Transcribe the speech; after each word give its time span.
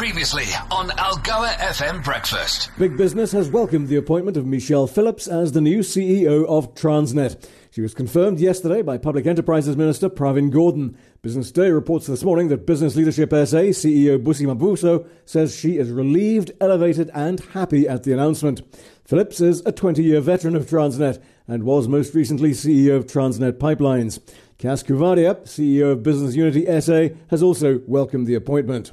Previously 0.00 0.46
on 0.70 0.88
Algoa 0.88 1.50
FM 1.58 2.02
Breakfast. 2.02 2.70
Big 2.78 2.96
Business 2.96 3.32
has 3.32 3.50
welcomed 3.50 3.88
the 3.88 3.96
appointment 3.96 4.38
of 4.38 4.46
Michelle 4.46 4.86
Phillips 4.86 5.28
as 5.28 5.52
the 5.52 5.60
new 5.60 5.80
CEO 5.80 6.46
of 6.46 6.74
Transnet. 6.74 7.46
She 7.70 7.82
was 7.82 7.92
confirmed 7.92 8.40
yesterday 8.40 8.80
by 8.80 8.96
Public 8.96 9.26
Enterprises 9.26 9.76
Minister 9.76 10.08
Pravin 10.08 10.50
Gordhan. 10.50 10.96
Business 11.20 11.52
Day 11.52 11.70
reports 11.70 12.06
this 12.06 12.24
morning 12.24 12.48
that 12.48 12.66
Business 12.66 12.96
Leadership 12.96 13.28
SA 13.28 13.74
CEO 13.74 14.16
Busi 14.16 14.46
Mabuso 14.46 15.06
says 15.26 15.54
she 15.54 15.76
is 15.76 15.90
relieved, 15.90 16.50
elevated, 16.62 17.10
and 17.12 17.38
happy 17.52 17.86
at 17.86 18.04
the 18.04 18.14
announcement. 18.14 18.62
Phillips 19.04 19.42
is 19.42 19.60
a 19.66 19.70
20 19.70 20.02
year 20.02 20.22
veteran 20.22 20.56
of 20.56 20.64
Transnet 20.64 21.22
and 21.46 21.64
was 21.64 21.88
most 21.88 22.14
recently 22.14 22.52
CEO 22.52 22.96
of 22.96 23.04
Transnet 23.04 23.58
Pipelines. 23.58 24.18
Cas 24.56 24.82
Coovadia, 24.82 25.42
CEO 25.42 25.92
of 25.92 26.02
Business 26.02 26.34
Unity 26.34 26.64
SA, 26.80 27.14
has 27.28 27.42
also 27.42 27.82
welcomed 27.86 28.26
the 28.26 28.34
appointment. 28.34 28.92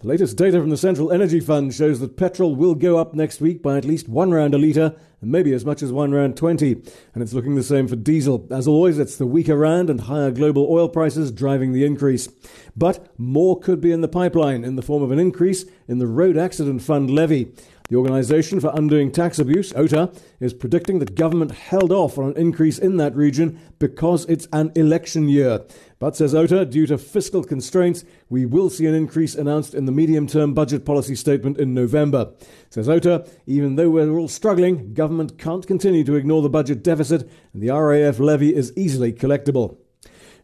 The 0.00 0.08
latest 0.08 0.38
data 0.38 0.58
from 0.58 0.70
the 0.70 0.78
Central 0.78 1.12
Energy 1.12 1.40
Fund 1.40 1.74
shows 1.74 2.00
that 2.00 2.16
petrol 2.16 2.54
will 2.54 2.74
go 2.74 2.96
up 2.96 3.12
next 3.12 3.42
week 3.42 3.62
by 3.62 3.76
at 3.76 3.84
least 3.84 4.08
one 4.08 4.30
rand 4.30 4.54
a 4.54 4.58
litre 4.58 4.96
and 5.20 5.30
maybe 5.30 5.52
as 5.52 5.66
much 5.66 5.82
as 5.82 5.92
one 5.92 6.12
rand 6.12 6.38
20. 6.38 6.72
And 7.12 7.22
it's 7.22 7.34
looking 7.34 7.54
the 7.54 7.62
same 7.62 7.86
for 7.86 7.96
diesel. 7.96 8.46
As 8.50 8.66
always, 8.66 8.98
it's 8.98 9.18
the 9.18 9.26
weaker 9.26 9.58
rand 9.58 9.90
and 9.90 10.00
higher 10.00 10.30
global 10.30 10.66
oil 10.70 10.88
prices 10.88 11.30
driving 11.30 11.74
the 11.74 11.84
increase. 11.84 12.28
But 12.74 13.12
more 13.18 13.60
could 13.60 13.82
be 13.82 13.92
in 13.92 14.00
the 14.00 14.08
pipeline 14.08 14.64
in 14.64 14.76
the 14.76 14.82
form 14.82 15.02
of 15.02 15.10
an 15.10 15.18
increase 15.18 15.66
in 15.86 15.98
the 15.98 16.06
Road 16.06 16.38
Accident 16.38 16.80
Fund 16.80 17.10
levy. 17.10 17.52
The 17.90 17.96
Organisation 17.96 18.60
for 18.60 18.70
Undoing 18.72 19.10
Tax 19.10 19.40
Abuse, 19.40 19.72
OUTA, 19.72 20.14
is 20.38 20.54
predicting 20.54 21.00
that 21.00 21.16
government 21.16 21.50
held 21.50 21.90
off 21.90 22.18
on 22.18 22.26
an 22.26 22.36
increase 22.36 22.78
in 22.78 22.98
that 22.98 23.16
region 23.16 23.58
because 23.80 24.24
it's 24.26 24.46
an 24.52 24.70
election 24.76 25.28
year. 25.28 25.62
But, 25.98 26.14
says 26.14 26.32
OUTA, 26.32 26.66
due 26.66 26.86
to 26.86 26.96
fiscal 26.96 27.42
constraints, 27.42 28.04
we 28.28 28.46
will 28.46 28.70
see 28.70 28.86
an 28.86 28.94
increase 28.94 29.34
announced 29.34 29.74
in 29.74 29.86
the 29.86 29.92
medium 29.92 30.28
term 30.28 30.54
budget 30.54 30.84
policy 30.84 31.16
statement 31.16 31.58
in 31.58 31.74
November. 31.74 32.32
Says 32.70 32.86
OUTA, 32.86 33.28
even 33.46 33.74
though 33.74 33.90
we're 33.90 34.16
all 34.16 34.28
struggling, 34.28 34.94
government 34.94 35.36
can't 35.36 35.66
continue 35.66 36.04
to 36.04 36.14
ignore 36.14 36.42
the 36.42 36.48
budget 36.48 36.84
deficit, 36.84 37.28
and 37.52 37.60
the 37.60 37.70
RAF 37.70 38.20
levy 38.20 38.54
is 38.54 38.72
easily 38.76 39.12
collectible. 39.12 39.78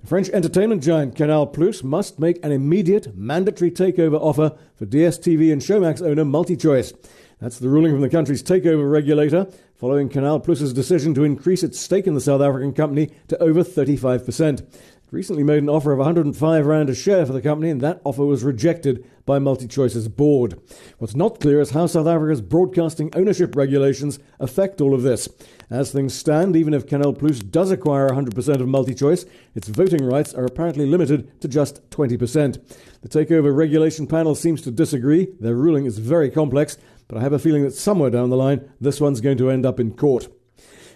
French 0.05 0.29
entertainment 0.31 0.83
giant 0.83 1.15
Canal 1.15 1.47
Plus 1.47 1.83
must 1.83 2.19
make 2.19 2.45
an 2.45 2.53
immediate 2.53 3.17
mandatory 3.17 3.71
takeover 3.71 4.19
offer 4.21 4.57
for 4.77 4.87
DSTV 4.87 5.53
and 5.53 5.63
Showmax 5.63 6.01
owner 6.01 6.25
MultiChoice. 6.25 6.93
That's 7.39 7.59
the 7.59 7.69
ruling 7.69 7.93
from 7.93 8.01
the 8.01 8.09
country's 8.09 8.43
takeover 8.43 8.91
regulator, 8.91 9.47
following 9.75 10.09
Canal 10.09 10.41
Plus's 10.41 10.73
decision 10.73 11.13
to 11.15 11.25
increase 11.25 11.63
its 11.63 11.79
stake 11.79 12.07
in 12.07 12.15
the 12.15 12.21
South 12.21 12.41
African 12.41 12.73
company 12.73 13.11
to 13.29 13.39
over 13.43 13.63
35%. 13.63 14.61
It 14.61 15.13
recently 15.13 15.43
made 15.43 15.63
an 15.63 15.69
offer 15.69 15.93
of 15.93 15.99
105 15.99 16.67
rand 16.67 16.89
a 16.89 16.95
share 16.95 17.27
for 17.27 17.35
the 17.35 17.43
company, 17.43 17.69
and 17.69 17.83
that 17.83 18.01
offer 18.05 18.25
was 18.25 18.43
rejected 18.43 19.05
by 19.27 19.39
MultiChoice's 19.39 20.09
board. 20.09 20.59
What's 20.97 21.15
not 21.15 21.39
clear 21.39 21.61
is 21.61 21.71
how 21.71 21.87
South 21.87 22.07
Africa's 22.07 22.41
broadcasting 22.41 23.11
ownership 23.15 23.55
regulations 23.55 24.19
affect 24.41 24.81
all 24.81 24.95
of 24.95 25.03
this. 25.03 25.29
As 25.69 25.93
things 25.93 26.15
stand, 26.15 26.57
even 26.57 26.73
if 26.73 26.87
Canal 26.87 27.13
Plus 27.13 27.41
does 27.41 27.71
acquire 27.71 28.09
100% 28.09 28.29
of 28.37 28.67
MultiChoice, 28.67 29.29
its 29.55 29.69
voting 29.69 30.05
rights 30.05 30.33
are 30.33 30.45
apparently 30.45 30.87
limited 30.87 31.39
to 31.43 31.49
just 31.49 31.89
20%. 31.91 32.63
The 33.03 33.09
takeover 33.09 33.55
regulation 33.55 34.07
panel 34.07 34.35
seems 34.35 34.63
to 34.63 34.71
disagree. 34.71 35.29
Their 35.39 35.55
ruling 35.55 35.85
is 35.85 35.99
very 35.99 36.31
complex 36.31 36.79
but 37.09 37.19
I 37.19 37.23
have 37.23 37.33
a 37.33 37.39
feeling 37.39 37.63
that 37.65 37.75
somewhere 37.75 38.11
down 38.11 38.31
the 38.31 38.37
line, 38.37 38.69
this 38.81 39.01
one's 39.01 39.21
going 39.21 39.39
to 39.39 39.51
end 39.51 39.65
up 39.65 39.79
in 39.79 39.93
court. 39.93 40.29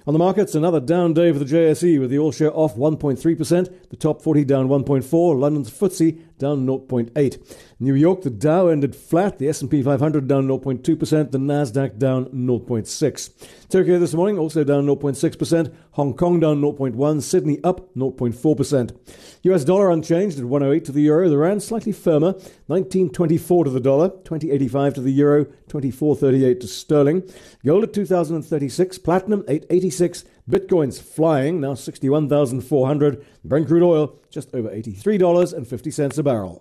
On 0.06 0.14
the 0.14 0.19
markets, 0.19 0.55
another 0.55 0.80
down 0.80 1.12
day 1.12 1.30
for 1.30 1.39
the 1.39 1.44
JSE 1.44 2.00
with 2.00 2.11
the 2.11 2.19
all 2.19 2.33
share 2.33 2.56
off 2.56 2.75
1.3%, 2.75 3.89
the 3.91 3.97
top 3.97 4.22
40 4.22 4.44
down 4.44 4.69
1.4, 4.69 5.39
London's 5.39 5.70
FTSE 5.70 6.22
down 6.41 6.66
0.8. 6.66 7.56
New 7.78 7.94
York, 7.94 8.22
the 8.22 8.30
Dow 8.30 8.66
ended 8.66 8.96
flat, 8.96 9.38
the 9.38 9.48
S&P 9.48 9.83
500 9.83 10.27
down 10.27 10.48
0.2%, 10.48 11.30
the 11.30 11.38
Nasdaq 11.38 11.98
down 11.98 12.27
0.6. 12.27 13.69
Tokyo 13.69 13.98
this 14.00 14.14
morning 14.14 14.36
also 14.36 14.64
down 14.64 14.86
0.6%, 14.86 15.72
Hong 15.92 16.14
Kong 16.14 16.40
down 16.40 16.61
0.1, 16.61 17.23
Sydney 17.23 17.62
up 17.62 17.95
0.4%. 17.95 18.96
US 19.42 19.64
dollar 19.64 19.90
unchanged 19.90 20.39
at 20.39 20.45
108 20.45 20.84
to 20.84 20.92
the 20.92 21.02
euro, 21.02 21.28
the 21.28 21.39
rand 21.39 21.62
slightly 21.62 21.92
firmer, 21.92 22.33
19.24 22.68 23.64
to 23.64 23.70
the 23.70 23.80
dollar, 23.80 24.11
20.85 24.11 24.95
to 24.95 25.01
the 25.01 25.12
euro, 25.12 25.45
24.38 25.68 26.61
to 26.61 26.67
sterling. 26.67 27.22
Gold 27.64 27.84
at 27.84 27.92
2036, 27.92 28.98
platinum 28.98 29.45
886, 29.46 30.24
Bitcoin's 30.50 31.00
flying, 31.00 31.61
now 31.61 31.74
61,400. 31.74 33.24
Brent 33.44 33.66
crude 33.66 33.83
oil 33.83 34.18
just 34.30 34.55
over 34.55 34.68
$83.50 34.68 36.18
a 36.18 36.22
barrel. 36.22 36.61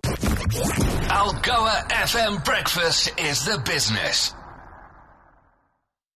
Algoa 1.10 1.90
FM 1.90 2.44
Breakfast 2.46 3.12
is 3.20 3.46
the 3.46 3.62
business. 3.66 4.34